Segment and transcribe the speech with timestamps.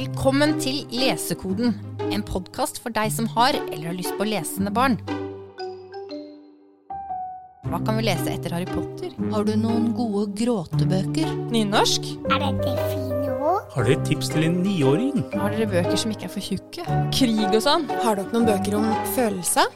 [0.00, 1.74] Velkommen til Lesekoden,
[2.08, 4.94] en podkast for deg som har eller har lyst på lesende barn.
[7.68, 9.10] Hva kan vi lese etter Harry Potter?
[9.34, 11.34] Har du noen gode gråtebøker?
[11.52, 12.08] Nynorsk?
[12.30, 13.66] Er dette fine ord?
[13.74, 15.20] Har dere et tips til en niåring?
[15.34, 16.86] Har dere bøker som ikke er for tjukke?
[17.18, 17.84] Krig og sånn?
[18.00, 18.88] Har dere noen bøker om
[19.18, 19.66] følelse?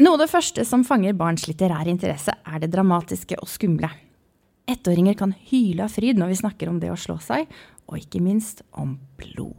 [0.00, 3.92] Noe av det første som fanger barns litterære interesse, er det dramatiske og skumle.
[4.64, 7.50] Ettåringer kan hyle av fryd når vi snakker om det å slå seg,
[7.88, 9.54] og ikke minst om blod.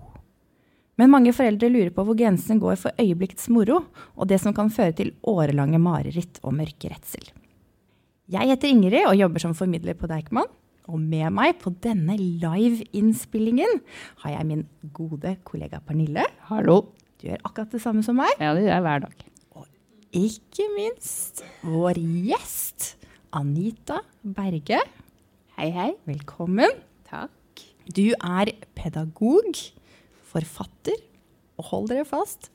[0.96, 3.82] Men mange foreldre lurer på hvor grensene går for øyeblikkets moro,
[4.16, 7.28] og det som kan føre til årelange mareritt og mørke redsel.
[8.32, 10.48] Jeg heter Ingrid og jobber som formidler på Deichman.
[10.86, 13.80] Og med meg på denne live-innspillingen
[14.22, 16.26] har jeg min gode kollega Pernille.
[16.50, 16.94] Hallo.
[17.18, 18.34] Du gjør akkurat det samme som meg.
[18.38, 19.26] Ja, det gjør jeg hver dag.
[19.58, 19.66] Og
[20.16, 22.92] Ikke minst vår gjest,
[23.34, 24.84] Anita Berge.
[25.58, 25.90] Hei, hei.
[26.06, 26.78] Velkommen.
[27.10, 27.34] Takk.
[27.86, 29.58] Du er pedagog,
[30.26, 30.98] forfatter
[31.60, 32.50] og hold dere fast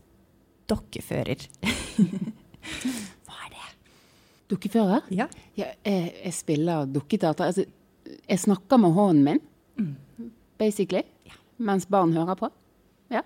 [0.70, 1.44] dokkefører.
[3.26, 3.68] Hva er det?
[4.50, 5.06] Dukkefører?
[5.14, 5.28] Ja.
[5.58, 7.50] Ja, jeg, jeg spiller dukketeater.
[7.50, 7.66] Altså,
[8.26, 9.94] jeg snakker med hånden min,
[10.58, 11.04] basically,
[11.58, 12.50] mens barn hører på.
[13.12, 13.22] Ja.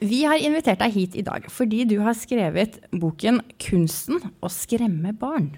[0.00, 5.14] Vi har invitert deg hit i dag fordi du har skrevet boken 'Kunsten å skremme
[5.16, 5.56] barn'.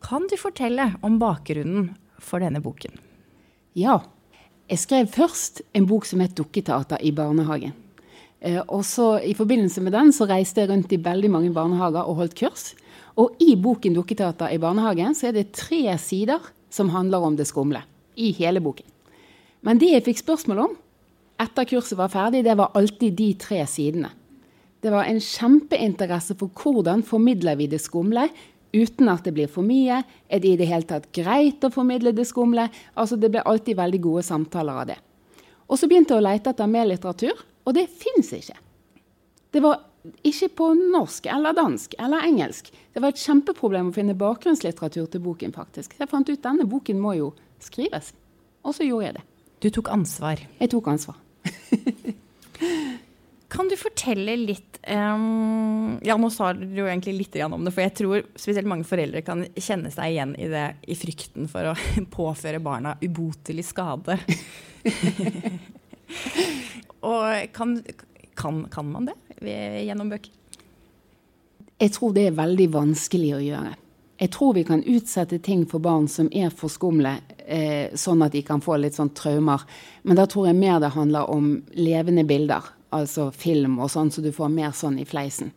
[0.00, 2.94] Kan du fortelle om bakgrunnen for denne boken?
[3.74, 4.00] Ja.
[4.70, 7.72] Jeg skrev først en bok som het 'Dukketeater i barnehagen'.
[8.40, 12.06] Eh, og så I forbindelse med den så reiste jeg rundt i veldig mange barnehager
[12.06, 12.74] og holdt kurs.
[13.16, 16.38] Og i boken 'Dukketeater i barnehagen' så er det tre sider
[16.70, 17.82] som handler om det skumle.
[18.16, 18.86] I hele boken.
[19.62, 20.76] Men det jeg fikk spørsmål om
[21.40, 24.10] etter kurset var ferdig, det var alltid de tre sidene.
[24.82, 28.28] Det var en kjempeinteresse for hvordan formidler vi det skumle
[28.72, 30.02] uten at det blir for mye.
[30.30, 32.68] Er det i det hele tatt greit å formidle det skumle?
[32.94, 34.98] Altså, Det ble alltid veldig gode samtaler av det.
[35.70, 38.56] Og så begynte jeg å lete etter mer litteratur, og det fins ikke.
[39.50, 39.82] Det var
[40.26, 42.70] ikke på norsk eller dansk eller engelsk.
[42.94, 45.94] Det var et kjempeproblem å finne bakgrunnslitteratur til boken, faktisk.
[45.94, 47.32] Så jeg fant ut denne boken må jo
[47.62, 48.12] skrives.
[48.64, 49.26] Og så gjorde jeg det.
[49.60, 50.40] Du tok ansvar.
[50.58, 51.20] Jeg tok ansvar.
[53.50, 57.82] Kan du fortelle litt um, Ja, nå sa du jo egentlig litt om det, for
[57.82, 61.74] jeg tror spesielt mange foreldre kan kjenne seg igjen i det i frykten for å
[62.16, 64.20] påføre barna ubotelig skade.
[67.10, 67.76] Og kan,
[68.38, 69.18] kan, kan man det
[69.86, 70.32] gjennom bøker?
[71.80, 73.76] Jeg tror det er veldig vanskelig å gjøre.
[74.20, 78.34] Jeg tror vi kan utsette ting for barn som er for skumle, eh, sånn at
[78.36, 79.64] de kan få litt sånn traumer.
[80.04, 84.22] Men da tror jeg mer det handler om levende bilder, altså film og sånn, så
[84.22, 85.52] du får mer sånn i fleisen.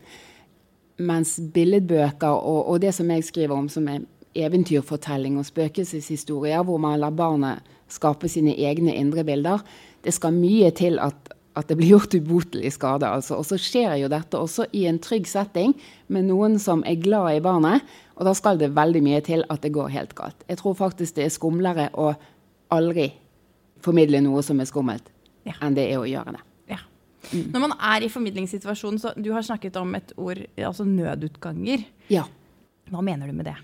[1.02, 4.04] Mens billedbøker og, og det som jeg skriver om som er
[4.38, 9.62] eventyrfortelling og spøkelseshistorier, hvor man lar barnet skape sine egne indre bilder,
[10.04, 13.08] det skal mye til at, at det blir gjort ubotelig skade.
[13.08, 13.38] Altså.
[13.38, 15.76] Og så skjer jo dette også i en trygg setting
[16.14, 17.86] med noen som er glad i barnet.
[18.18, 20.46] Og da skal det veldig mye til at det går helt galt.
[20.50, 22.14] Jeg tror faktisk det er skumlere å
[22.74, 23.12] aldri
[23.84, 25.10] formidle noe som er skummelt,
[25.46, 25.54] Ja.
[25.62, 26.44] enn det er å gjøre det.
[27.34, 27.44] Ja.
[27.54, 31.86] Når man er i formidlingssituasjonen, så du har snakket om et ord, altså nødutganger.
[32.14, 32.26] Ja.
[32.92, 33.56] Hva mener du med det?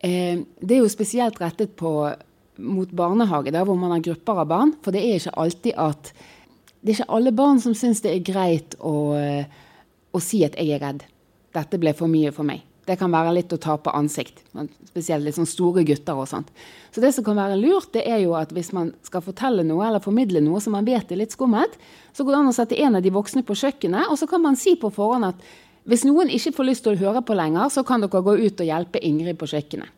[0.00, 1.92] Eh, det er jo spesielt rettet på,
[2.60, 4.74] mot barnehage, der hvor man har grupper av barn.
[4.84, 6.12] For det er ikke alltid at
[6.80, 9.44] Det er ikke alle barn som syns det er greit å, eh,
[10.16, 11.02] å si at 'jeg er redd'.
[11.52, 12.62] 'Dette ble for mye for meg'.
[12.90, 14.40] Det kan være litt å tape ansikt.
[14.88, 16.48] Spesielt litt sånn store gutter og sånt.
[16.90, 19.84] Så det som kan være lurt, det er jo at hvis man skal fortelle noe
[19.86, 21.76] eller formidle noe som man vet er litt skummelt,
[22.10, 24.42] så går det an å sette en av de voksne på kjøkkenet, og så kan
[24.42, 25.46] man si på forhånd at
[25.86, 28.64] hvis noen ikke får lyst til å høre på lenger, så kan dere gå ut
[28.64, 29.94] og hjelpe Ingrid på kjøkkenet.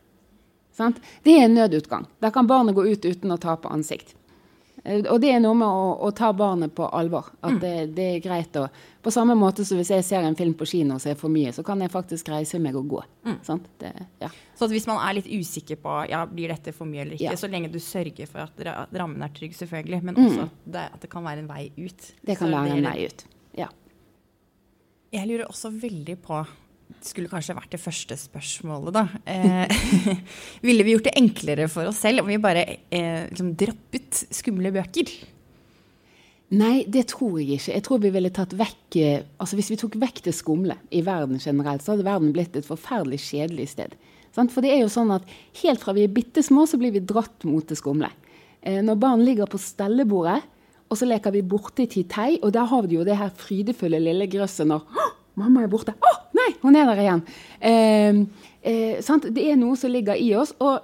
[0.77, 1.01] Sant?
[1.25, 2.07] Det er en nødutgang.
[2.21, 4.13] Der kan barnet gå ut uten å tape ansikt.
[4.85, 7.29] Eh, Og det er noe med å, å ta barnet på alvor.
[7.43, 8.65] At det, det er greit å
[9.03, 11.51] På samme måte som hvis jeg ser en film på kino som er for mye,
[11.55, 13.01] så kan jeg faktisk reise meg og gå.
[13.43, 13.65] Sant?
[13.79, 13.91] Det,
[14.23, 14.29] ja.
[14.59, 17.31] Så at hvis man er litt usikker på ja, blir dette for mye eller ikke,
[17.33, 17.37] Ja.
[17.39, 18.63] så lenge du sørger for at
[18.95, 20.27] rammen er trygg, selvfølgelig, men Mm.
[20.29, 22.13] også at det, at det kan være en vei ut.
[22.23, 23.25] Det kan Så være en vei ut.
[23.59, 23.69] Ja.
[25.13, 26.47] Jeg lurer også veldig på
[27.07, 29.05] skulle kanskje vært det første spørsmålet, da.
[29.27, 30.17] Eh,
[30.67, 34.73] ville vi gjort det enklere for oss selv om vi bare eh, liksom droppet skumle
[34.75, 35.13] bøker?
[36.53, 37.73] Nei, det tror jeg ikke.
[37.73, 41.01] Jeg tror vi ville tatt vekk eh, Altså Hvis vi tok vekk det skumle i
[41.07, 43.97] verden generelt, så hadde verden blitt et forferdelig kjedelig sted.
[44.37, 45.25] For det er jo sånn at
[45.63, 48.11] helt fra vi er bitte små, så blir vi dratt mot det skumle.
[48.61, 50.43] Eh, når barn ligger på stellebordet,
[50.93, 54.01] og så leker vi borte i titei, og der har vi jo det her frydefulle
[54.03, 55.09] lille grøsset når «Å,
[55.41, 55.95] Mamma er borte.
[55.97, 57.23] Å, nei, hun er der igjen.
[57.61, 58.25] Eh,
[58.63, 59.31] eh, sant?
[59.33, 60.53] Det er noe som ligger i oss.
[60.61, 60.75] Og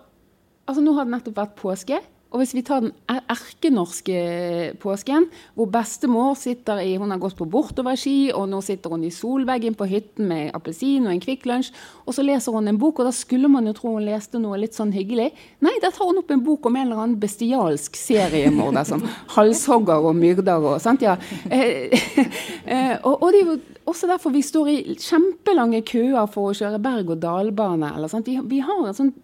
[0.67, 2.01] altså, nå har det nettopp vært påske.
[2.29, 7.37] Og hvis vi tar den er- erkenorske påsken, hvor bestemor sitter i Hun har gått
[7.37, 11.47] på bortoverski, og nå sitter hun i solveggen på hytten med appelsin og en Kvikk
[11.47, 11.73] Lunsj,
[12.07, 14.59] og så leser hun en bok, og da skulle man jo tro hun leste noe
[14.59, 15.33] litt sånn hyggelig.
[15.63, 20.05] Nei, da tar hun opp en bok om en eller annen bestialsk seriemorder som halshogger
[20.05, 21.17] og myrder og sant, ja.
[21.51, 21.89] Eh,
[22.67, 26.57] eh, og, og det er jo også derfor vi står i kjempelange køer for å
[26.57, 27.95] kjøre berg-og-dal-bane.
[28.27, 28.61] Vi, vi
[28.97, 29.15] sånn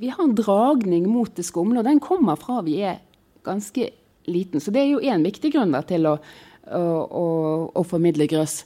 [0.00, 3.02] vi har en dragning mot det skumle, og den kommer fra vi er
[3.44, 3.90] ganske
[4.30, 4.62] liten.
[4.62, 6.14] Så det er jo én viktig grunn da, til å,
[6.72, 7.26] å, å,
[7.76, 8.62] å formidle grøss.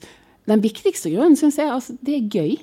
[0.46, 2.55] Den viktigste grunnen syns jeg altså, det er gøy.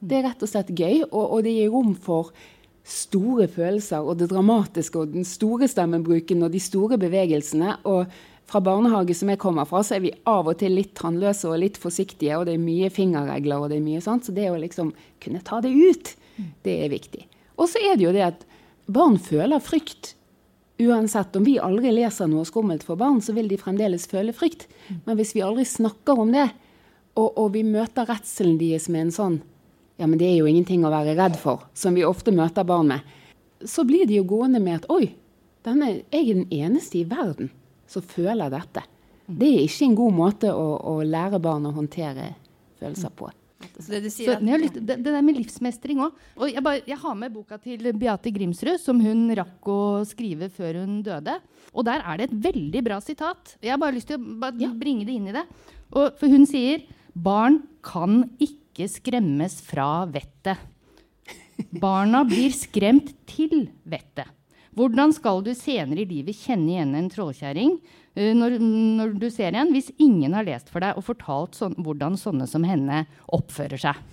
[0.00, 2.32] Det er rett og slett gøy, og, og det gir rom for
[2.86, 7.76] store følelser og det dramatiske og den store stemmebruken og de store bevegelsene.
[7.84, 8.06] og
[8.46, 11.58] fra barnehage som jeg kommer fra, så er vi av og til litt tannløse og
[11.62, 14.28] litt forsiktige, og det er mye fingerregler og det er mye sånt.
[14.28, 16.12] Så det å liksom kunne ta det ut,
[16.66, 17.24] det er viktig.
[17.56, 18.46] Og så er det jo det at
[18.86, 20.14] barn føler frykt.
[20.78, 24.68] Uansett om vi aldri leser noe skummelt for barn, så vil de fremdeles føle frykt.
[25.08, 26.46] Men hvis vi aldri snakker om det,
[27.16, 29.38] og, og vi møter redselen deres med en sånn
[29.96, 32.90] Ja, men det er jo ingenting å være redd for, som vi ofte møter barn
[32.90, 33.14] med,
[33.64, 35.14] så blir de jo gående med at oi,
[35.64, 37.48] denne, jeg er den eneste i verden
[37.90, 38.84] som føler dette.
[39.26, 42.34] Det er ikke en god måte å, å lære barn å håndtere
[42.78, 43.30] følelser på.
[43.80, 46.16] Så det Så, jeg det, det der med livsmestring òg.
[46.36, 49.78] Og jeg, bare, jeg har med boka til Beate Grimsrud, som hun rakk å
[50.08, 51.38] skrive før hun døde.
[51.72, 53.56] Og der er det et veldig bra sitat.
[53.64, 54.70] Jeg har bare lyst til å Ja.
[54.70, 55.44] bringe det inn i det.
[55.92, 56.84] Og, for hun sier
[57.14, 60.60] barn kan ikke skremmes fra vettet.
[61.80, 64.28] Barna blir skremt til vettet.
[64.76, 69.56] Hvordan skal du senere i livet kjenne igjen en trollkjerring uh, når, når du ser
[69.56, 73.80] en, hvis ingen har lest for deg og fortalt sånn, hvordan sånne som henne oppfører
[73.80, 74.04] seg?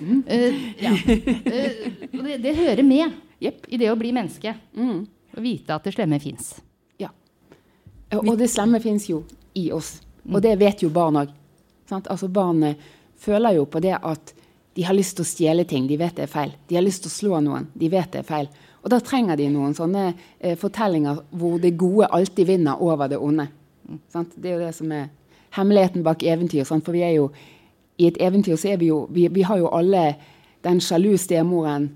[0.00, 0.94] Eh, ja.
[0.96, 1.88] uh,
[2.24, 3.66] det, det hører med yep.
[3.68, 4.54] i det å bli menneske.
[4.74, 5.04] Mm.
[5.36, 6.56] Å vite at det slemme fins.
[6.98, 7.12] Ja.
[8.18, 9.22] Og det slemme fins jo
[9.54, 9.98] i oss.
[10.26, 11.36] Og det vet jo barn òg.
[12.00, 14.34] Altså barn eh, føler jo på det at
[14.74, 16.52] de har lyst til å stjele ting, de vet det er feil.
[16.68, 18.50] De har lyst til å slå noen, de vet det er feil.
[18.80, 23.20] Og da trenger de noen sånne eh, fortellinger hvor det gode alltid vinner over det
[23.20, 23.48] onde.
[24.12, 24.36] Sant?
[24.36, 25.08] Det er jo det som er
[25.56, 26.64] hemmeligheten bak eventyr.
[26.68, 26.84] Sant?
[26.86, 27.30] For vi er jo
[28.00, 30.14] i et eventyr så er vi jo Vi, vi har jo alle
[30.64, 31.90] den sjalu stemoren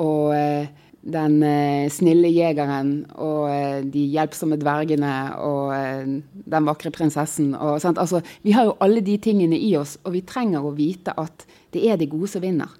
[0.00, 0.68] og eh,
[1.00, 6.10] den eh, snille jegeren og eh, de hjelpsomme dvergene og eh,
[6.54, 7.54] den vakre prinsessen.
[7.54, 7.98] Og, sant?
[7.98, 11.46] Altså, vi har jo alle de tingene i oss, og vi trenger å vite at
[11.72, 12.72] det er det gode som vinner.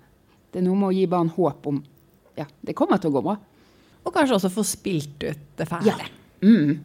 [0.52, 1.80] Det er noe med å gi barn håp om
[2.38, 3.38] ja, det kommer til å gå bra.
[4.04, 5.92] Og kanskje også få spilt ut det fæle.
[5.92, 6.08] Ja.
[6.44, 6.78] Mm.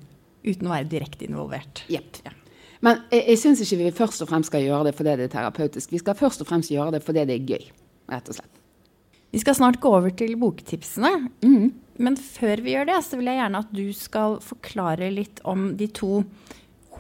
[0.46, 1.86] Uten å være direkte involvert.
[1.92, 2.20] Jepp.
[2.86, 5.34] Men jeg, jeg syns ikke vi først og fremst skal gjøre det fordi det er
[5.38, 5.94] terapeutisk.
[5.96, 7.72] Vi skal først og fremst gjøre det fordi det er gøy.
[8.12, 8.62] rett og slett.
[9.36, 11.10] Vi skal snart gå over til boktipsene.
[11.44, 11.74] Mm.
[11.98, 15.72] Men før vi gjør det, så vil jeg gjerne at du skal forklare litt om
[15.80, 16.22] de to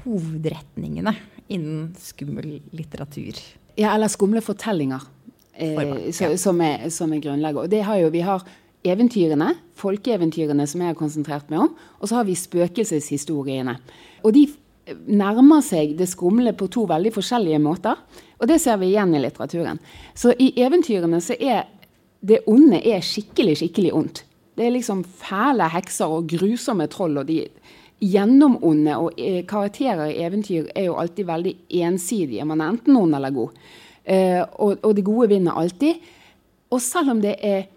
[0.01, 1.13] hovedretningene
[1.51, 3.39] innen skummel litteratur.
[3.79, 5.03] Ja, eller skumle fortellinger,
[5.53, 6.37] eh, For ja.
[6.39, 7.61] som, er, som er grunnlaget.
[7.65, 8.43] Og det har jo, vi har
[8.85, 13.75] eventyrene, folkeeventyrene som jeg har konsentrert meg om, og så har vi spøkelseshistoriene.
[14.23, 14.45] Og de
[15.09, 17.97] nærmer seg det skumle på to veldig forskjellige måter,
[18.37, 19.79] og det ser vi igjen i litteraturen.
[20.13, 21.65] Så i eventyrene så er
[22.25, 24.23] det onde er skikkelig, skikkelig ondt.
[24.55, 27.43] Det er liksom fæle hekser og grusomme troll, og de
[28.03, 32.45] gjennomonde og eh, karakterer i eventyr er jo alltid veldig ensidige.
[32.47, 33.55] Man er enten ond eller god.
[34.03, 36.01] Eh, og, og det gode vinner alltid.
[36.71, 37.67] Og selv om det er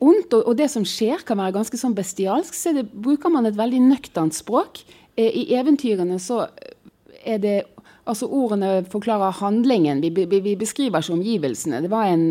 [0.00, 3.48] ondt, og, og det som skjer kan være ganske sånn bestialsk, så det, bruker man
[3.48, 4.82] et veldig nøkternt språk.
[5.16, 6.46] Eh, I eventyrene så
[7.24, 7.58] er det
[8.10, 11.82] Altså ordene forklarer handlingen, vi, vi, vi beskriver ikke omgivelsene.
[11.84, 12.24] Det var en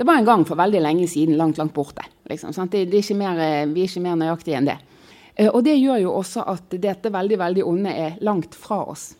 [0.00, 2.04] det var en gang for veldig lenge siden, langt, langt borte.
[2.30, 2.54] Liksom?
[2.72, 4.76] Det, det er mer, eh, vi er ikke mer nøyaktige enn det.
[5.34, 9.10] Eh, Og det gjør jo også at dette veldig veldig onde er langt fra oss,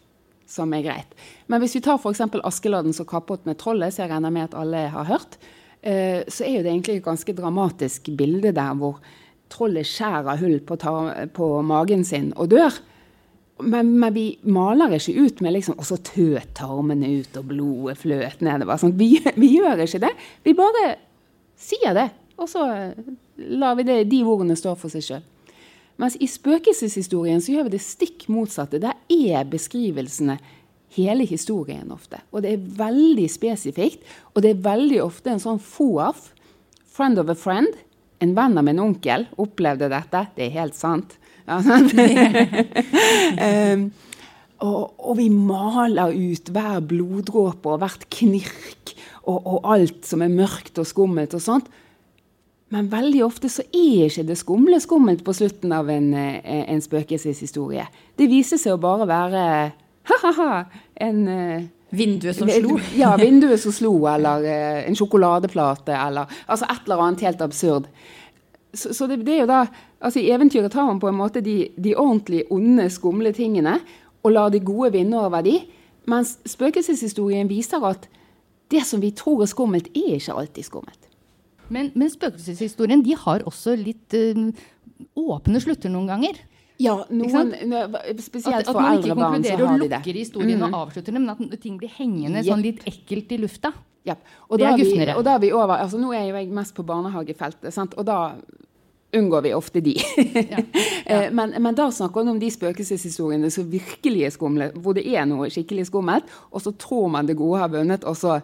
[0.49, 1.19] som er greit.
[1.53, 2.23] Men hvis vi tar f.eks.
[2.45, 5.37] Askeladden som kappet med trollet, som jeg regner med at alle har hørt,
[5.83, 9.01] eh, så er jo det egentlig et ganske dramatisk bilde der hvor
[9.51, 10.95] trollet skjærer hull på, ta,
[11.35, 12.79] på magen sin og dør.
[13.61, 17.99] Men, men vi maler ikke ut med liksom Og så tøt tarmene ut, og blodet
[18.01, 18.79] fløt nedover.
[18.81, 18.97] Sånn.
[18.97, 20.15] Vi, vi gjør ikke det.
[20.47, 20.87] Vi bare
[21.61, 22.09] sier det.
[22.41, 23.11] Og så eh,
[23.61, 25.27] lar vi det, de ordene stå for seg sjøl.
[26.01, 28.81] Mens i spøkelseshistorien så gjør vi det stikk motsatte.
[28.81, 30.39] Der er beskrivelsene
[30.97, 32.21] hele historien ofte.
[32.33, 34.05] Og det er veldig spesifikt.
[34.35, 36.31] Og det er veldig ofte en sånn FOAF,
[36.91, 37.71] friend of a friend,
[38.21, 40.25] en venn av en onkel, opplevde dette.
[40.37, 41.17] Det er helt sant.
[41.49, 41.95] Ja, sant?
[43.41, 43.87] um,
[44.67, 48.95] og, og vi maler ut hver bloddråpe og hvert knirk
[49.25, 51.71] og, og alt som er mørkt og skummelt og sånt.
[52.71, 56.39] Men veldig ofte så er ikke det skumle skummelt på slutten av en, eh,
[56.71, 57.89] en spøkelseshistorie.
[58.15, 59.45] Det viser seg å bare være
[60.11, 60.65] ha-ha-ha,
[61.01, 62.77] en eh, Vinduet som slo.
[62.95, 67.89] Ja, vinduet som slo, eller eh, en sjokoladeplate, eller altså et eller annet helt absurd.
[68.73, 69.65] Så, så det, det, er jo da
[69.99, 73.81] altså I eventyret tar man på en måte de, de ordentlig onde, skumle tingene
[74.23, 75.57] og lar de gode vinne over de,
[76.11, 78.07] mens spøkelseshistorien viser at
[78.71, 81.09] det som vi tror er skummelt, er ikke alltid skummelt.
[81.71, 84.51] Men, men spøkelseshistorien de har også litt øh,
[85.19, 86.39] åpne slutter noen ganger.
[86.81, 87.53] Ja, noen,
[88.23, 89.13] spesielt at, for eldre barn så har de det.
[89.13, 90.67] At man ikke konkluderer og lukker historien mm.
[90.71, 93.75] og avslutter dem, men at ting blir hengende sånn litt ekkelt i lufta.
[94.09, 94.25] Yep.
[94.49, 96.47] Og, det da er vi, og da er vi over altså Nå er jo jeg
[96.57, 97.93] mest på barnehagefeltet, sant?
[98.01, 98.21] og da
[99.13, 99.97] unngår vi ofte de.
[100.17, 100.65] ja, ja.
[101.11, 105.03] Eh, men, men, da snakker vi om de spøkelseshistoriene som virkelig er skumle, hvor det
[105.11, 108.37] er noe skikkelig skummelt, og så tror man det gode har vunnet, og så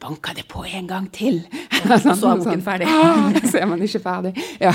[0.00, 1.40] banker det på en gang til.
[1.82, 2.88] Og så er boken ferdig.
[2.90, 4.34] Ah, så er man ikke ferdig.
[4.62, 4.74] Ja.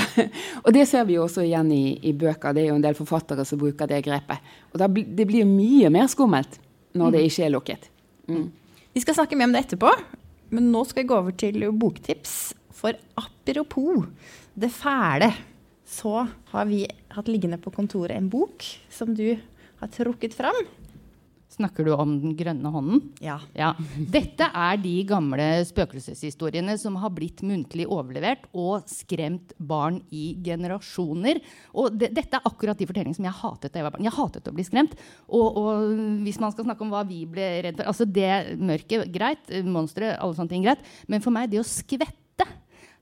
[0.62, 2.54] Og det ser vi jo også igjen i, i, bøker.
[2.56, 4.52] Det er jo en del forfattere som bruker det grepet.
[4.72, 6.60] Og da, det blir mye mer skummelt
[6.94, 7.30] når det mm.
[7.30, 7.88] ikke er lukket.
[8.30, 8.44] Mm.
[8.94, 9.90] Vi skal snakke mer om det etterpå,
[10.54, 12.54] men nå skal vi gå over til boktips.
[12.74, 14.06] For apropos
[14.54, 15.32] det fæle,
[15.88, 18.62] så har vi hatt liggende på kontoret en bok
[18.92, 19.34] som du
[19.80, 20.64] har trukket fram.
[21.54, 23.02] Snakker du om Den grønne hånden?
[23.22, 23.36] Ja.
[23.54, 23.70] ja.
[23.94, 31.38] Dette er de gamle spøkelseshistoriene som har blitt muntlig overlevert og skremt barn i generasjoner.
[31.78, 34.08] Og de, dette er akkurat de fortellingene som jeg hatet da jeg var barn.
[34.08, 34.98] Jeg hatet å bli skremt.
[35.28, 35.86] Og, og,
[36.26, 39.54] hvis man skal snakke om hva vi ble redd for altså Det mørket, greit.
[39.68, 40.82] Monstre, alle sånne ting, greit.
[41.06, 42.23] Men for meg, det å skvette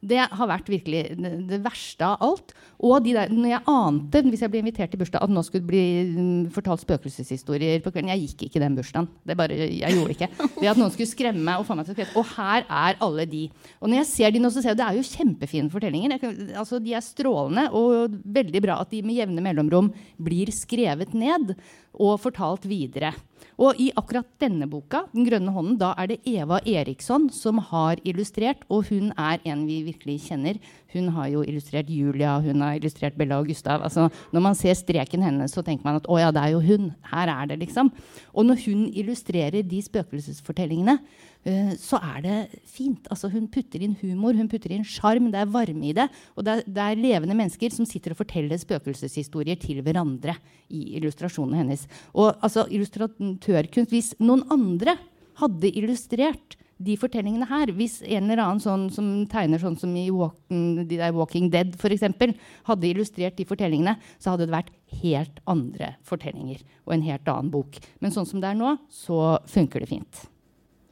[0.02, 2.52] det har vært virkelig det, verste av alt.
[2.82, 5.68] Og de der, når jeg ante, hvis jeg ble invitert til bursdag, at nå skulle
[5.68, 9.06] bli mm, fortalt spøkelseshistorier på kvelden Jeg gikk ikke den bursdagen.
[9.22, 10.30] Det bare, jeg gjorde ikke.
[10.58, 12.18] Ved at noen skulle skremme meg og få meg til å skvette.
[12.18, 13.44] Og her er alle de.
[13.78, 16.18] Og når jeg ser de nå, så ser jeg det er jo kjempefine fortellinger.
[16.22, 21.14] Kan, altså, de er strålende, og veldig bra at de med jevne mellomrom blir skrevet
[21.14, 21.54] ned
[21.94, 23.12] og fortalt videre.
[23.60, 27.96] Og i akkurat denne boka, 'Den grønne hånden', da er det Eva Eriksson som har
[28.04, 30.58] illustrert, og hun er en vi virkelig kjenner.
[30.92, 33.82] Hun har jo illustrert Julia, hun har illustrert Bella og Gustav.
[33.82, 36.60] Altså, når man ser streken hennes, så tenker man at 'å ja, det er jo
[36.60, 36.94] hun'.
[37.02, 37.92] Her er det, liksom.
[38.34, 40.98] Og når hun illustrerer de spøkelsesfortellingene,
[41.46, 42.36] uh, så er det
[42.68, 43.06] fint.
[43.12, 46.08] Altså, hun putter inn humor, hun putter inn sjarm, det er varme i det.
[46.36, 50.36] Og det er, det er, levende mennesker som sitter og forteller spøkelseshistorier til hverandre
[50.72, 51.86] i illustrasjonene hennes.
[52.14, 54.96] Og altså, illustratørkunst Hvis noen andre
[55.40, 60.08] hadde illustrert de fortellingene her Hvis en eller annen sånn som tegner sånn som i
[60.12, 62.04] Walking, de der Walking Dead f.eks.,
[62.68, 67.52] hadde illustrert de fortellingene, så hadde det vært helt andre fortellinger og en helt annen
[67.54, 67.78] bok.
[68.02, 70.26] Men sånn som det er nå, så funker det fint.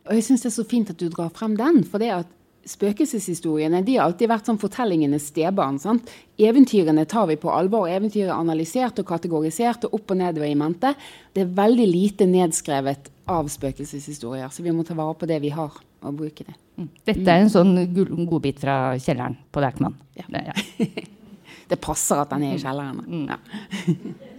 [0.09, 1.83] Og jeg syns det er så fint at du drar frem den.
[1.85, 2.37] for det at
[2.69, 5.79] Spøkelseshistoriene de har alltid vært sånn fortellingenes stebarn.
[5.81, 6.11] sant?
[6.39, 7.89] Eventyrene tar vi på alvor.
[7.89, 10.93] Eventyret er analysert og kategorisert og opp og ned og i mente.
[11.33, 15.55] Det er veldig lite nedskrevet av spøkelseshistorier, så vi må ta vare på det vi
[15.55, 16.57] har, og bruke det.
[16.77, 16.89] Mm.
[17.09, 17.75] Dette er en sånn
[18.29, 19.97] godbit fra kjelleren på Deichman.
[20.19, 20.27] Ja.
[20.29, 21.07] Det, ja.
[21.71, 23.05] det, passer at den er i kjelleren.
[23.07, 23.25] Mm.
[23.31, 24.27] Ja.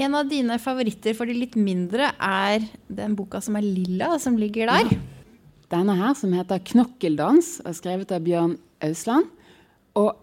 [0.00, 4.38] en av dine favoritter for de litt mindre er den boka som er lilla, som
[4.40, 4.94] ligger der.
[5.70, 9.28] Denne her, som heter 'Knokkeldans', er skrevet av Bjørn Ausland.
[9.94, 10.16] Og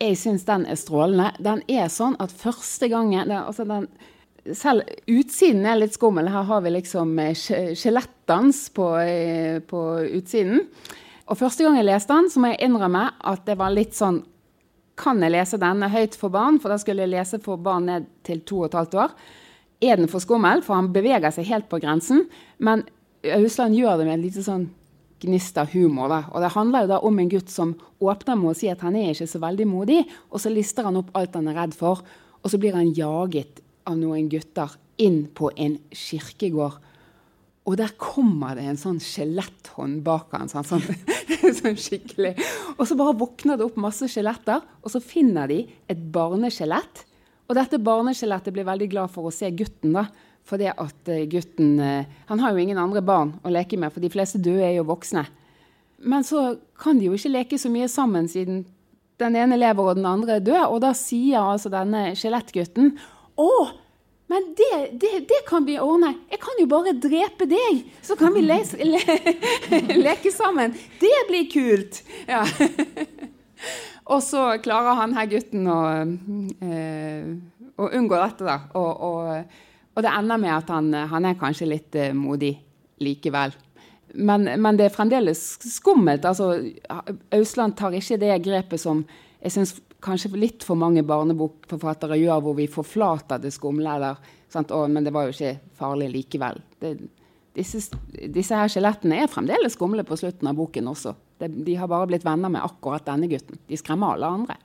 [0.00, 1.32] jeg syns den er strålende.
[1.42, 3.88] Den er sånn at første gangen den, altså den
[4.54, 6.28] selv utsiden er litt skummel.
[6.28, 7.34] Her har vi liksom eh,
[7.76, 9.82] skjelettdans på, eh, på,
[10.14, 10.66] utsiden.
[11.28, 14.22] Og første gang jeg leste den, så må jeg innrømme at det var litt sånn
[14.98, 16.58] Kan jeg lese denne høyt for barn?
[16.62, 19.14] For da skulle jeg lese for barn ned til to og et halvt år.
[19.88, 20.64] Er den for skummel?
[20.66, 22.26] For han beveger seg helt på grensen.
[22.58, 22.82] Men
[23.22, 24.66] Ausland gjør det med en liten sånn
[25.22, 26.10] gnist av humor.
[26.10, 26.20] Da.
[26.32, 28.96] Og det handler jo da om en gutt som åpner med å si at han
[28.98, 32.04] er ikke så veldig modig, og så lister han opp alt han er redd for,
[32.38, 36.78] og så blir han jaget av noen gutter inn på en kirkegård.
[37.68, 40.86] Og der kommer det en sånn skjeletthånd bak han, sånn, sånn,
[41.58, 42.32] sånn, skikkelig.
[42.78, 45.60] Og så bare våkner det opp masse skjeletter, og så finner de
[45.90, 47.04] et barneskjelett.
[47.48, 50.06] Og dette barneskjelettet blir veldig glad for å se gutten, da.
[50.48, 53.92] For det at eh, gutten eh, Han har jo ingen andre barn å leke med,
[53.92, 55.26] for de fleste døde er jo voksne.
[56.08, 58.62] Men så kan de jo ikke leke så mye sammen, siden
[59.20, 60.64] den ene lever og den andre er død.
[60.70, 62.94] Og da sier altså denne skjelettgutten
[63.36, 63.50] å,
[64.28, 66.12] men det, det, det, kan vi ordne.
[66.28, 68.58] Jeg kan jo bare drepe deg, så kan vi le,
[69.96, 70.74] leke sammen.
[71.00, 72.02] Det blir kult!
[72.28, 72.42] Ja.
[74.12, 75.78] og så klarer han her gutten å,
[76.60, 77.30] eh,
[77.80, 78.58] å unngå dette, da.
[78.76, 82.52] Og, og, og, det ender med at han, han er kanskje litt eh, modig
[83.00, 83.56] likevel.
[84.12, 85.40] men, men det er fremdeles
[85.72, 86.28] skummelt.
[86.28, 86.52] Altså,
[87.32, 89.06] Ausland tar ikke det grepet som
[89.38, 93.96] jeg syns kanskje litt for mange barnebokforfattere gjør, hvor vi forflater det skumle.
[93.98, 94.20] Eller,
[94.52, 94.72] sant?
[94.74, 96.62] Å, men det var jo ikke farlig likevel.
[96.82, 96.94] Det,
[97.58, 97.82] disse,
[98.30, 101.14] disse, her skjelettene er fremdeles skumle på slutten av boken også.
[101.38, 103.58] Det, de har bare blitt venner med akkurat denne gutten.
[103.66, 104.58] De skremmer alle andre.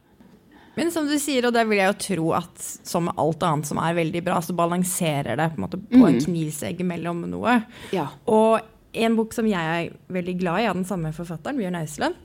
[0.74, 3.70] Men som du sier, og det vil jeg jo tro at som med alt annet
[3.70, 6.24] som er veldig bra, så balanserer det på en, måte på en mm.
[6.25, 7.60] knivsegg mellom noe.
[7.94, 8.08] Ja.
[8.25, 8.58] Og
[8.94, 12.18] en bok som jeg er veldig glad i av den samme forfatteren, Bjørn Ausland,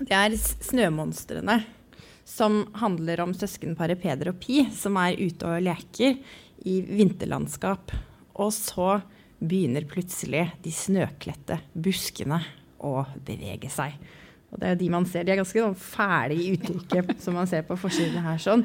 [0.00, 1.62] det er 'Snømonstrene'.
[2.24, 6.16] Som handler om søskenparet Peder og Pi, som er ute og leker
[6.64, 7.92] i vinterlandskap.
[8.40, 8.98] Og så
[9.44, 12.40] begynner plutselig de snøkledte buskene
[12.84, 13.96] å bevege seg.
[14.54, 15.26] Og det er de man ser.
[15.26, 18.38] De er ganske sånn fæle i uttrykket som man ser på forsiden her.
[18.42, 18.64] sånn.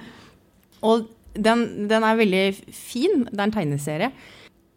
[0.85, 3.25] Og den, den, er veldig fin.
[3.27, 4.11] Det er en tegneserie.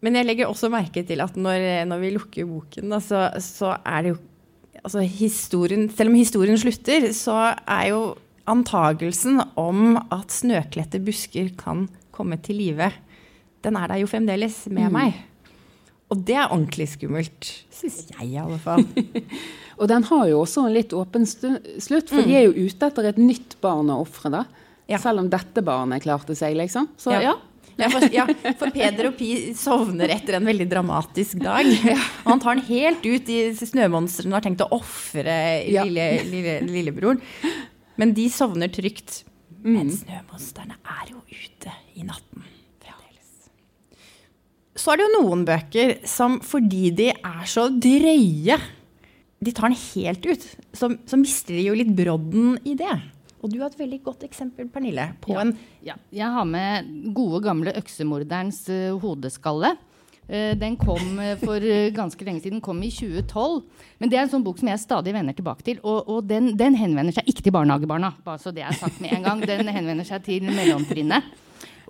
[0.03, 3.77] Men jeg legger også merke til at når, når vi lukker boken, da, så, så,
[3.87, 4.21] er det jo
[4.83, 8.01] altså historien, Selv om historien slutter, så er jo
[8.51, 12.91] antagelsen om at snøkledte busker kan komme til live,
[13.63, 14.97] den er der jo fremdeles med mm.
[14.97, 15.21] meg.
[16.13, 18.85] Og det er ordentlig skummelt, syns jeg i alle fall.
[19.81, 22.27] Og den har jo også en litt åpen slutt, for mm.
[22.29, 24.43] de er jo ute etter et nytt barn å ofre, da.
[24.91, 25.01] Ja.
[25.01, 26.91] Selv om dette barnet klarte seg, liksom.
[27.01, 27.33] Så ja.
[27.33, 27.89] ja.
[27.89, 28.27] For, ja,
[28.61, 31.67] for, Peder og Pi sovner etter en veldig dramatisk dag.
[32.27, 36.59] Og han tar den helt ut i snømonstrene og har tenkt å ofre lille, lille,
[36.69, 37.23] lillebroren.
[38.01, 39.23] Men de sovner trygt.
[39.63, 39.73] Mm.
[39.77, 42.49] Men snømonstrene er jo ute i natten.
[44.73, 48.57] Så er det jo noen bøker som fordi de er så drøye
[49.43, 52.95] de tar den helt ut, så, så, mister de jo litt brodden i det.
[53.43, 55.43] Og du har et veldig godt eksempel, Pernille, på ja.
[55.43, 55.51] en
[55.83, 55.97] ja.
[56.15, 59.73] Jeg har med gode, gamle øksemorderens uh, hodeskalle.
[60.33, 61.61] Uh, den kom uh, for
[61.93, 63.61] ganske lenge siden, kom i 2012.
[64.01, 65.83] Men det er en sånn bok som jeg stadig vender tilbake til.
[65.85, 69.13] Og, og den, den, henvender seg ikke til barnehagebarna, bare så det er sagt med
[69.13, 69.45] en gang.
[69.47, 71.33] Den henvender seg til mellomtrinnet.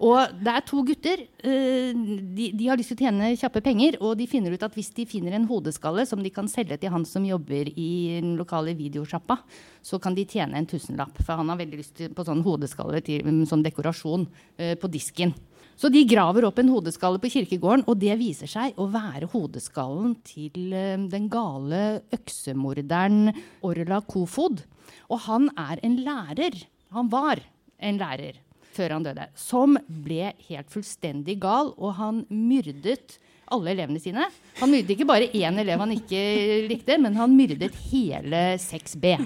[0.02, 1.20] Og det er to gutter.
[1.46, 4.00] Eh, de, de, har lyst til å tjene kjappe penger.
[4.02, 6.92] Og de finner ut at hvis de finner en hodeskalle som de kan selge til
[6.94, 9.38] han som jobber i den lokale videosjappa,
[9.84, 11.22] så kan de tjene en tusenlapp.
[11.22, 14.26] For han har veldig lyst på sånn hodeskalle til, mm, som dekorasjon
[14.58, 15.34] på disken.
[15.82, 20.12] Så de graver opp en hodeskalle på kirkegården, og det viser seg å være hodeskallen
[20.22, 23.32] til uh, den gale øksemorderen
[23.66, 24.62] Orla Kofod.
[25.10, 26.60] Og han er en lærer.
[26.94, 27.42] Han var
[27.82, 28.38] en lærer
[28.72, 29.74] før han døde, som
[30.06, 33.18] ble helt fullstendig gal, og han myrdet
[33.52, 34.28] alle elevene sine.
[34.62, 36.22] Han myrdet ikke bare én elev han ikke
[36.70, 39.18] likte, men han myrdet hele 6B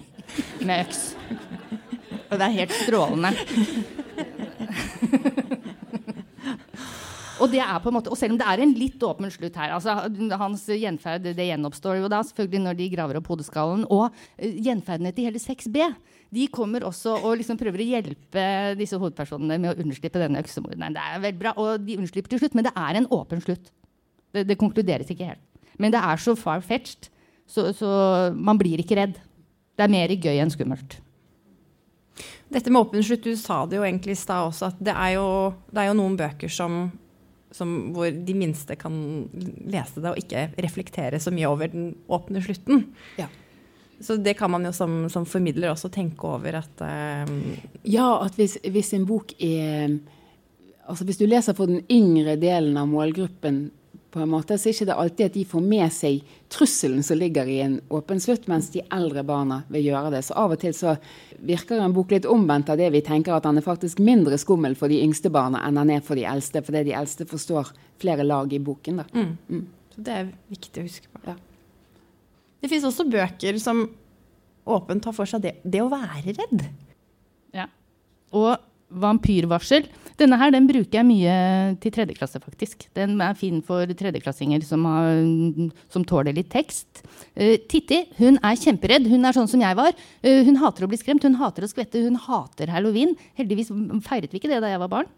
[0.64, 1.04] med øks.
[2.30, 3.36] Og det er helt strålende.
[7.36, 9.58] Og, det er på en måte, og selv om det er en litt åpen slutt
[9.60, 9.92] her altså
[10.40, 13.84] Hans gjenferd det gjenoppstår jo da selvfølgelig når de graver opp hodeskallen.
[13.92, 15.82] Og uh, gjenferdene til hele 6B
[16.34, 18.46] de kommer også og liksom prøver å hjelpe
[18.78, 20.96] disse hovedpersonene med å unnslippe denne øksemorderen.
[20.96, 23.70] Det er veldig bra, og de unnslipper til slutt, men det er en åpen slutt.
[24.34, 25.44] Det, det konkluderes ikke helt.
[25.78, 27.10] Men det er så far-fetched,
[27.46, 27.88] så, så,
[28.34, 29.20] man blir ikke redd.
[29.76, 30.98] Det er mer gøy enn skummelt.
[32.50, 35.16] Dette med åpen slutt, du sa det jo egentlig i stad også, at det er
[35.16, 35.26] jo,
[35.70, 36.86] det er jo noen bøker som,
[37.56, 38.94] som, hvor de minste kan
[39.64, 42.84] lese det og ikke reflektere så mye over den åpne slutten.
[43.20, 43.30] Ja.
[44.00, 47.30] Så det kan man jo som, som formidler også tenke over at uh,
[47.88, 49.96] Ja, at hvis, hvis, en bok er
[50.86, 53.72] Altså hvis du leser for den yngre delen av målgruppen,
[54.16, 57.18] på en måte, så er det ikke alltid at de får med seg trusselen som
[57.20, 60.22] ligger i en åpen slutt, mens de eldre barna vil gjøre det.
[60.24, 60.94] Så av og til så
[61.44, 64.76] virker en bok litt omvendt av det vi tenker, at den er faktisk mindre skummel
[64.80, 68.24] for de yngste barna enn den er for de eldste, fordi de eldste forstår flere
[68.24, 69.02] lag i boken.
[69.02, 69.06] da.
[69.12, 69.36] Mm.
[69.52, 69.66] Mm.
[69.92, 71.22] Så det er viktig å huske på.
[71.28, 71.36] Ja.
[72.64, 73.84] Det fins også bøker som
[74.66, 76.64] åpent tar for seg det, det å være redd.
[77.52, 77.68] Ja.
[78.32, 78.56] Og
[78.90, 79.86] vampyrvarsel.
[80.16, 81.32] Denne her den bruker jeg mye
[81.82, 82.86] til tredjeklasse, faktisk.
[82.96, 85.18] Den er fin for tredjeklassinger som, har,
[85.92, 87.02] som tåler litt tekst.
[87.36, 89.10] Uh, Titti hun er kjemperedd.
[89.12, 89.92] Hun er sånn som jeg var.
[90.24, 93.12] Uh, hun hater å bli skremt, hun hater å skvette, hun hater halloween.
[93.36, 93.72] Heldigvis
[94.06, 95.12] feiret vi ikke det da jeg var barn.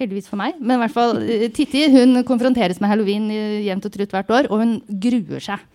[0.00, 0.56] Heldigvis for meg.
[0.62, 3.28] Men i hvert fall, uh, Titti hun konfronteres med halloween
[3.66, 5.68] jevnt og trutt hvert år, og hun gruer seg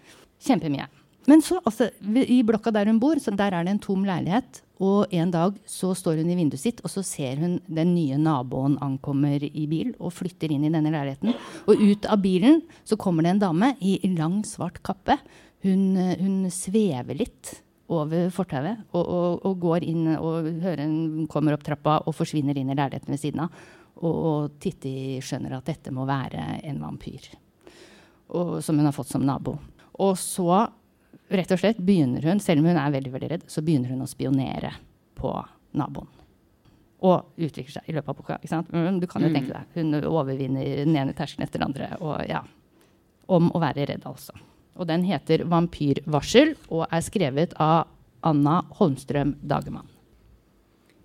[0.47, 0.89] kjempemye.
[1.29, 4.63] Men så, altså, i blokka der hun bor, der er det en tom leilighet.
[4.84, 8.17] Og en dag så står hun i vinduet sitt, og så ser hun den nye
[8.19, 11.36] naboen ankommer i bil og flytter inn i denne leiligheten.
[11.72, 15.17] Og ut av bilen så kommer det en dame i lang, svart kappe.
[15.63, 17.54] Hun, hun svever litt
[17.93, 22.58] over fortauet og, og, og, går inn og hører hun kommer opp trappa og forsvinner
[22.58, 23.63] inn i leiligheten ved siden av.
[24.04, 27.30] Og, og Titti skjønner at dette må være en vampyr.
[28.34, 29.60] Og, som hun har fått som nabo.
[30.02, 30.65] Og så
[31.29, 34.03] rett og slett begynner hun, selv om hun er veldig veldig redd, så begynner hun
[34.03, 34.73] å spionere
[35.19, 35.31] på
[35.79, 36.09] naboen.
[37.03, 38.39] Og utvikler seg i løpet av boka.
[38.39, 38.69] ikke sant?
[38.71, 41.97] Du kan jo tenke deg, Hun overvinner den ene terskelen etter den andre.
[41.99, 42.43] og ja,
[43.27, 44.33] Om å være redd, altså.
[44.75, 47.88] Og den heter 'Vampyrvarsel' og er skrevet av
[48.23, 49.88] Anna Holmstrøm Dagemann.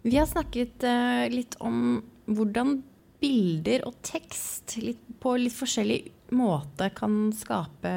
[0.02, 2.83] Vi har snakket uh, litt om hvordan
[3.20, 6.00] bilder og tekst litt, på litt forskjellig
[6.38, 7.92] måte kan skape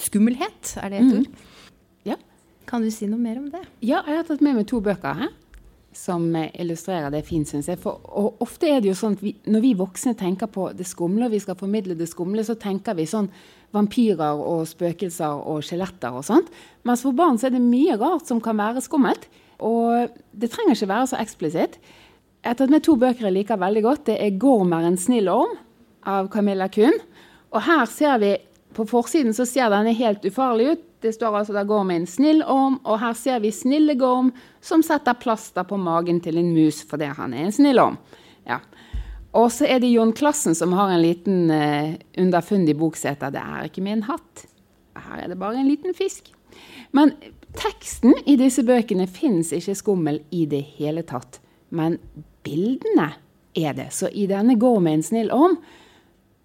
[0.00, 0.74] skummelhet.
[0.80, 1.18] Er det et mm.
[1.20, 1.70] ord?
[2.08, 2.16] Ja.
[2.70, 3.62] Kan du si noe mer om det?
[3.80, 5.32] Ja, jeg har tatt med meg to bøker her
[5.96, 7.80] som eh, illustrerer det fint, syns jeg.
[7.82, 10.86] For og ofte er det jo sånn at vi, når vi voksne tenker på det
[10.88, 13.30] skumle, og vi skal formidle det skumle, så tenker vi sånn
[13.74, 16.50] vampyrer og spøkelser og skjeletter og sånt.
[16.86, 19.26] Mens for barn så er det mye rart som kan være skummelt.
[19.60, 21.76] Og det trenger ikke være så eksplisitt.
[22.40, 24.06] Jeg har tatt med to bøker jeg liker veldig godt.
[24.06, 25.58] Det er 'Gorm er en snill orm'
[26.06, 26.96] av Camilla Kuhn.
[27.52, 28.36] Og her ser vi
[28.74, 30.86] på forsiden så ser denne helt ufarlig ut.
[31.00, 34.34] Det står altså der går med en snill orm, og her ser vi snille Gorm
[34.60, 37.96] som setter plaster på magen til en mus fordi han er en snill orm.
[38.48, 38.60] Ja.
[39.32, 43.64] Og så er det Jon Klassen som har en liten uh, underfundig bok 'Det er
[43.64, 44.46] ikke min hatt'.
[44.96, 46.32] Her er det bare en liten fisk.
[46.92, 47.12] Men
[47.54, 51.40] teksten i disse bøkene fins ikke skummel i det hele tatt.
[51.70, 51.98] Men
[52.42, 53.14] bildene
[53.54, 53.92] er det.
[53.92, 55.56] Så i denne 'Går med en snill orm'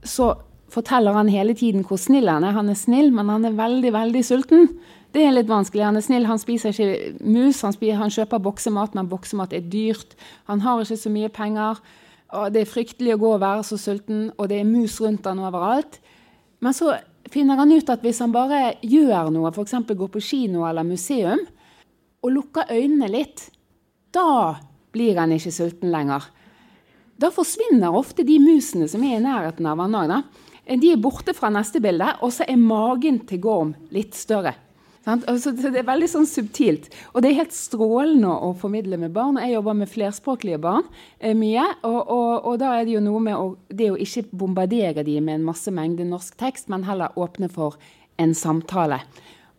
[0.03, 0.35] så
[0.75, 2.55] forteller han hele tiden hvor snill han er.
[2.57, 4.69] Han er snill, men han er veldig, veldig sulten.
[5.15, 5.85] Det er litt vanskelig.
[5.87, 7.61] Han er snill, han spiser ikke mus.
[7.63, 10.17] Han, spiser, han kjøper boksemat, men boksemat er dyrt.
[10.51, 11.79] Han har ikke så mye penger.
[12.35, 15.27] Og det er fryktelig å gå og være så sulten, og det er mus rundt
[15.29, 16.01] han overalt.
[16.63, 16.97] Men så
[17.31, 19.77] finner han ut at hvis han bare gjør noe, f.eks.
[19.87, 21.45] går på kino eller museum,
[22.25, 23.47] og lukker øynene litt,
[24.15, 24.57] da
[24.95, 26.25] blir han ikke sulten lenger.
[27.21, 30.15] Da forsvinner ofte de musene som er i nærheten av han òg.
[30.65, 34.55] De er borte fra neste bilde, og så er magen til Gorm litt større.
[35.05, 36.87] Altså, det er veldig sånn subtilt.
[37.13, 39.37] Og det er helt strålende å formidle med barn.
[39.37, 40.87] Jeg jobber med flerspråklige barn
[41.19, 41.65] eh, mye.
[41.85, 45.29] Og, og, og, da er det jo noe med å, det å ikke bombardere dem
[45.29, 47.77] med en masse mengde norsk tekst, men heller åpne for
[48.17, 49.03] en samtale.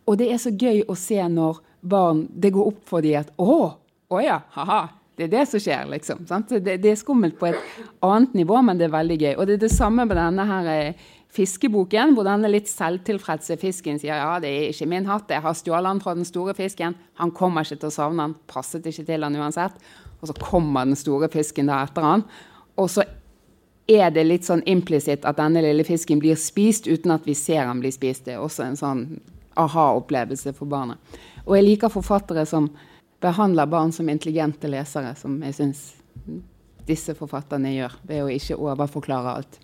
[0.07, 3.29] Og det er så gøy å se når barn Det går opp for dem at
[3.39, 3.77] Å,
[4.11, 4.81] å ja, ha-ha.
[5.17, 6.19] Det er det som skjer, liksom.
[6.29, 9.31] Det, det, er skummelt på et annet nivå, men det er veldig gøy.
[9.33, 10.67] Og det er det samme med denne her
[11.33, 15.55] fiskeboken, hvor denne litt selvtilfredse fisken sier ja, det er ikke min hatt, jeg har
[15.57, 16.95] stjålet den fra den store fisken.
[17.21, 19.77] Han kommer ikke til å savne den, passet ikke til han uansett.
[20.21, 22.25] Og så kommer den store fisken da etter han.
[22.77, 23.05] Og så
[23.87, 27.65] er det litt sånn implisitt at denne lille fisken blir spist uten at vi ser
[27.65, 28.25] han bli spist.
[28.25, 29.03] Det er også en sånn
[29.57, 31.01] aha-opplevelse for barnet.
[31.47, 32.67] Og jeg liker forfattere som
[33.23, 35.85] behandler barn som intelligente lesere, som jeg syns
[36.87, 39.59] disse forfatterne gjør, ved å ikke overforklare alt.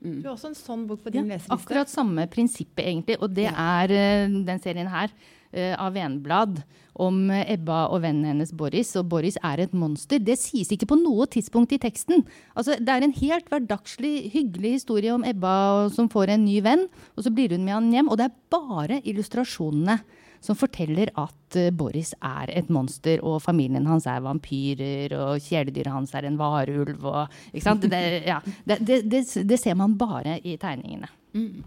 [0.00, 0.20] Mm.
[0.22, 1.56] Du har også en sånn bok på din ja, leseliste.
[1.56, 3.18] Akkurat samme prinsippet, egentlig.
[3.20, 6.62] Og det er uh, den serien her uh, av Venblad
[7.00, 8.94] om uh, Ebba og vennen hennes Boris.
[8.96, 10.22] Og Boris er et monster.
[10.24, 12.24] Det sies ikke på noe tidspunkt i teksten.
[12.54, 16.88] Altså, det er en helt hverdagslig, hyggelig historie om Ebba som får en ny venn,
[17.16, 18.08] og så blir hun med han hjem.
[18.08, 20.00] Og det er bare illustrasjonene
[20.40, 25.92] som forteller at uh, Boris er et monster, og familien hans er vampyrer, og kjæledyret
[25.92, 27.04] hans er en varulv.
[27.04, 31.10] Og, det, ja, det, det, det, ser man bare i tegningene.
[31.36, 31.60] Mm.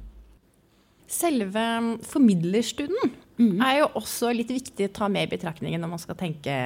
[1.14, 1.66] Selve
[2.08, 3.62] formidlerstudien mm.
[3.62, 6.58] er jo også litt viktig å ta med i betraktningen når man skal tenke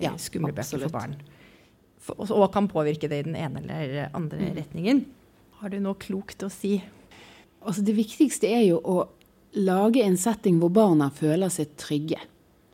[0.00, 1.16] ja, skumle bøker for barn.
[2.00, 4.52] For, og, og, kan påvirke det i den ene eller andre mm.
[4.60, 5.02] retningen.
[5.60, 6.78] Har du noe klokt å si?
[7.60, 9.02] Altså, det viktigste er jo å
[9.58, 12.20] lage en setting hvor barna føler seg trygge.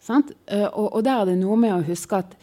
[0.07, 2.37] Og, og, der er det noe med å huske at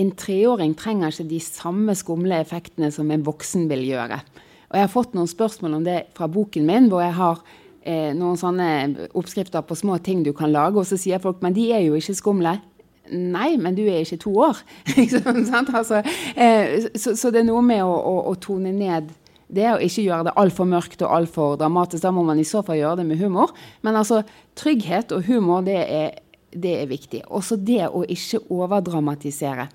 [0.00, 4.22] en treåring trenger ikke de samme skumle effektene som en voksen vil gjøre.
[4.70, 7.42] Og jeg har fått noen spørsmål om det fra boken min, hvor jeg har
[7.84, 8.68] eh, noen sånne
[9.12, 11.98] oppskrifter på små ting du kan lage, og så sier folk men de er jo
[11.98, 12.56] ikke skumle.
[13.12, 14.62] Nei, men du er ikke to år.
[15.76, 16.00] altså,
[16.32, 19.12] eh, så, så, det er noe med å, å, å tone ned
[19.52, 22.02] det er å ikke gjøre det altfor mørkt og altfor dramatisk.
[22.04, 23.52] Da må man i så fall gjøre det med humor.
[23.84, 24.22] Men altså,
[24.58, 26.14] trygghet og humor, det er,
[26.56, 27.24] det er viktig.
[27.28, 29.68] Også det å ikke overdramatisere.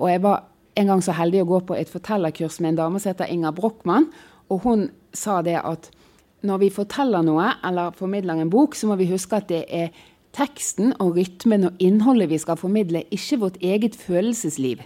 [0.00, 0.48] Og jeg var
[0.80, 3.54] en gang så heldig å gå på et fortellerkurs med en dame som heter Inger
[3.54, 4.08] Brochmann.
[4.50, 5.90] Og hun sa det at
[6.42, 9.92] når vi forteller noe eller formidler en bok, så må vi huske at det er
[10.34, 14.82] teksten og rytmen og innholdet vi skal formidle, ikke vårt eget følelsesliv.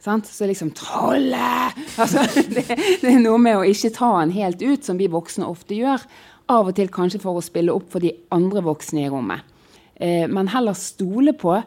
[0.00, 0.26] Sant?
[0.26, 1.76] Så liksom Trollet!
[2.00, 2.64] Altså, det,
[3.02, 6.06] det, er noe med å ikke ta den helt ut, som vi voksne ofte gjør.
[6.50, 9.44] Av og til kanskje for å spille opp for de andre voksne i rommet.
[10.00, 11.58] Eh, men heller stole på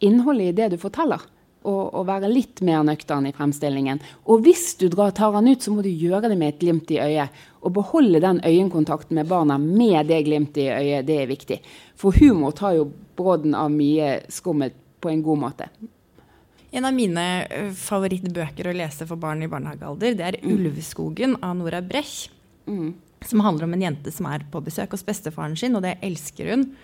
[0.00, 1.28] innholdet i det du forteller.
[1.60, 4.00] Og, og være litt mer nøktern i fremstillingen.
[4.32, 6.88] Og hvis du drar, tar han ut, så må du gjøre det med et glimt
[6.96, 7.36] i øyet.
[7.60, 11.60] Og beholde den øyekontakten med barna med det glimtet i øyet, det er viktig.
[12.00, 12.88] For humor tar jo
[13.20, 15.68] brodden av mye skummelt på en god måte.
[16.70, 17.22] En av mine
[17.74, 22.30] favorittbøker å lese for barn i barnehagealder, det er 'Ulveskogen' av Nora Brech.
[23.26, 26.50] Som handler om en jente som er på besøk hos bestefaren sin, og det elsker
[26.50, 26.76] hun.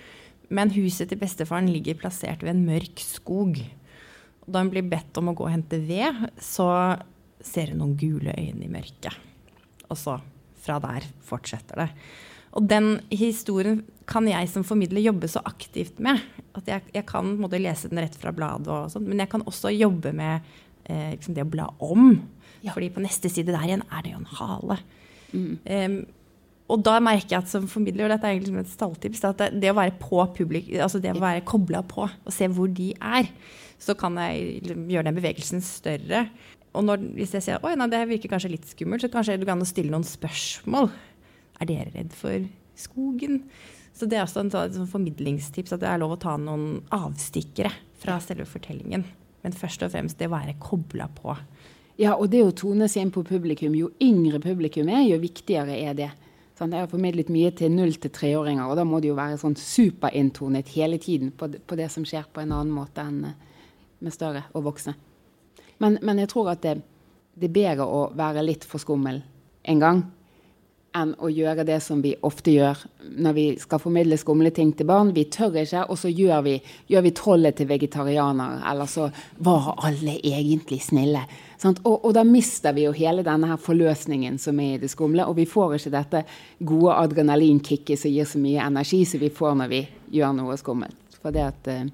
[0.51, 3.63] Men huset til bestefaren ligger plassert ved en mørk skog.
[4.47, 7.01] Da hun blir bedt om å gå og hente ved, så
[7.41, 9.15] ser hun noen gule øyne i mørket.
[9.89, 10.21] Og så,
[10.63, 11.89] fra der, fortsetter det.
[12.57, 16.23] Og den historien kan jeg som formidler jobbe så aktivt med.
[16.57, 19.45] At jeg, jeg kan måte, lese den rett fra bladet, og sånt, men jeg kan
[19.45, 20.47] også jobbe med
[20.89, 22.15] eh, liksom det å bla om.
[22.67, 24.79] Fordi på neste side der igjen er det jo en hale.
[25.69, 26.01] Em,
[26.73, 29.51] og da merker jeg at som formidler, og dette er egentlig et stalltips, at det,
[29.63, 32.91] det å være på publik, altså det å være kobla på og se hvor de
[32.97, 33.29] er,
[33.79, 36.25] så kan jeg liksom gjøre den bevegelsen større.
[36.77, 39.63] Og når, hvis jeg sier oi, det virker kanskje litt skummelt, så kanskje du kan
[39.69, 40.91] stille noen spørsmål.
[41.61, 43.45] Er dere redd for skogen?
[43.97, 46.83] Så det er også en sånn, sånn formidlingstips at det er lov å ta noen
[46.93, 49.07] avstikkere fra selve fortellingen.
[49.45, 51.37] Men først og fremst det å være kobla på.
[51.97, 55.79] Ja, og det å tone seg inn på publikum, jo yngre publikum er, jo viktigere
[55.81, 56.11] er det.
[56.57, 59.39] Sånn, jeg har formidlet mye til null- til treåringer, og da må det jo være
[59.41, 63.39] sånn superintonet hele tiden på, på det som skjer på en annen måte enn eh,
[64.05, 64.93] med større og voksne.
[65.81, 66.79] Men, men jeg tror at det,
[67.37, 69.23] det er bedre å være litt for skummel
[69.69, 70.03] en gang
[70.97, 72.81] enn å gjøre det som vi ofte gjør
[73.21, 75.13] når vi skal formidle skumle ting til barn.
[75.17, 76.55] Vi tør ikke, og så gjør vi,
[76.91, 78.63] gjør vi trollet til vegetarianer.
[78.71, 79.09] Eller så
[79.45, 81.23] var alle egentlig snille.
[81.65, 85.27] Og, og da mister vi jo hele denne her forløsningen som er i det skumle.
[85.27, 86.23] Og vi får ikke dette
[86.69, 89.83] gode adrenalinkicket som gir så mye energi som vi får når vi
[90.19, 91.19] gjør noe skummelt.
[91.23, 91.85] For det at eh,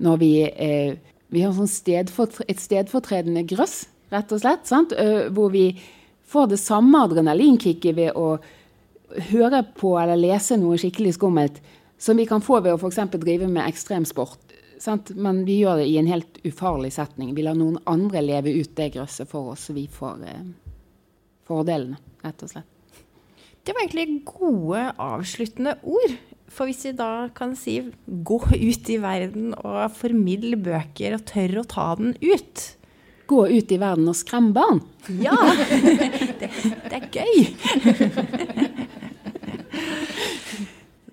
[0.00, 0.98] når vi eh,
[1.30, 4.64] Vi har sånn stedfortre et stedfortredende grøss, rett og slett.
[4.66, 4.90] Sant?
[5.30, 5.68] Hvor vi
[6.30, 8.38] får det samme adrenalinkicket ved å
[9.30, 11.58] høre på eller lese noe skikkelig skummelt,
[12.00, 13.02] som vi kan få ved å f.eks.
[13.18, 14.54] drive med ekstremsport.
[14.80, 15.12] Sant?
[15.12, 17.34] Men vi gjør det i en helt ufarlig setning.
[17.36, 20.46] Vi lar noen andre leve ut det grøsset for oss, så vi får eh,
[21.48, 22.76] fordelene, rett og slett.
[23.60, 26.16] Det var egentlig gode avsluttende ord.
[26.50, 31.62] For hvis vi da kan si gå ut i verden og formidle bøker og tørre
[31.62, 32.64] å ta den ut.
[33.30, 34.82] Gå ut i verden og skremme barn.
[35.22, 35.36] Ja!
[36.40, 36.48] Det,
[36.88, 37.34] det er gøy.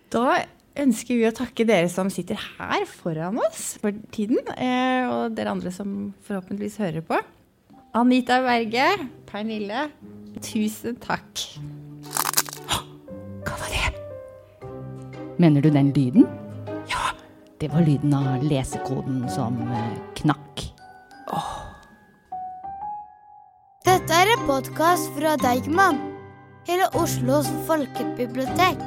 [0.07, 0.37] Da
[0.79, 5.51] ønsker vi å takke dere som sitter her foran oss for tiden, eh, og dere
[5.51, 7.19] andre som forhåpentligvis hører på.
[7.97, 8.87] Anita Berge,
[9.27, 9.87] Pernille,
[10.45, 11.43] tusen takk.
[13.43, 13.91] Hva var det?
[15.41, 16.27] Mener du den lyden?
[16.87, 17.11] Ja.
[17.59, 20.69] Det var lyden av lesekoden som eh, knakk.
[21.27, 21.66] En
[24.47, 25.97] podkast fra Deigman.
[26.67, 28.79] hele Oslos folkebibliotek.